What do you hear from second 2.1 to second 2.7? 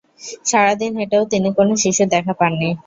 দেখা পান নি।